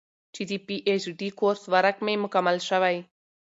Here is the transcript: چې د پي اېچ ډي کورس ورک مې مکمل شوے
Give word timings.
چې 0.33 0.41
د 0.49 0.51
پي 0.65 0.77
اېچ 0.87 1.03
ډي 1.19 1.29
کورس 1.39 1.63
ورک 1.73 1.97
مې 2.05 2.13
مکمل 2.23 2.57
شوے 2.69 2.97